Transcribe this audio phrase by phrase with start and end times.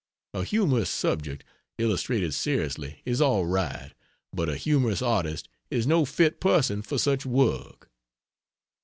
[0.33, 1.43] A humorous subject
[1.77, 3.91] illustrated seriously is all right,
[4.33, 7.87] but a humorous artist is no fit person for such work.